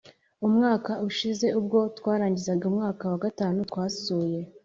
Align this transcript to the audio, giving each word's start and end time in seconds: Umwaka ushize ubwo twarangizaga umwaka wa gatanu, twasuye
Umwaka 0.47 0.91
ushize 1.09 1.47
ubwo 1.59 1.79
twarangizaga 1.97 2.63
umwaka 2.71 3.03
wa 3.11 3.19
gatanu, 3.25 3.57
twasuye 3.69 4.39